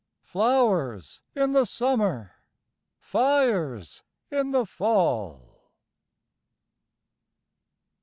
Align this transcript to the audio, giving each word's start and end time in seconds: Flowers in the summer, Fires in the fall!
Flowers 0.23 1.21
in 1.35 1.51
the 1.51 1.63
summer, 1.63 2.31
Fires 2.97 4.01
in 4.31 4.49
the 4.49 4.65
fall! 4.65 5.73